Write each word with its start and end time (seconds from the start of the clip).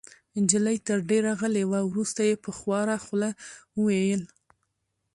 نجلۍ 0.43 0.77
تر 0.87 0.99
دېره 1.09 1.33
غلې 1.39 1.63
وه. 1.69 1.79
وروسته 1.89 2.21
يې 2.29 2.35
په 2.43 2.51
خواره 2.57 2.97
خوله 3.05 3.29
وویل: 3.77 4.23